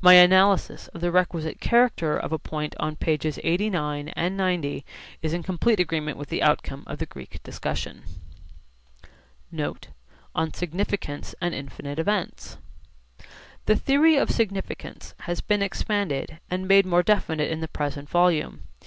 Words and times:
My 0.00 0.14
analysis 0.14 0.88
of 0.94 1.02
the 1.02 1.12
requisite 1.12 1.60
character 1.60 2.16
of 2.16 2.32
a 2.32 2.38
point 2.38 2.74
on 2.80 2.96
pp. 2.96 3.38
89 3.44 4.08
and 4.08 4.34
90 4.34 4.86
is 5.20 5.34
in 5.34 5.42
complete 5.42 5.78
agreement 5.78 6.16
with 6.16 6.30
the 6.30 6.42
outcome 6.42 6.82
of 6.86 6.96
the 6.98 7.04
Greek 7.04 7.42
discussion. 7.42 7.96
Camb. 7.96 9.10
Univ. 9.52 9.80
Press, 9.82 9.88
1920. 10.32 10.32
NOTE: 10.32 10.32
ON 10.34 10.54
SIGNIFICANCE 10.54 11.34
AND 11.42 11.54
INFINITE 11.54 11.98
EVENTS 11.98 12.56
The 13.66 13.76
theory 13.76 14.16
of 14.16 14.30
significance 14.30 15.14
has 15.20 15.42
been 15.42 15.60
expanded 15.60 16.40
and 16.50 16.66
made 16.66 16.86
more 16.86 17.02
definite 17.02 17.50
in 17.50 17.60
the 17.60 17.68
present 17.68 18.08
volume. 18.08 18.62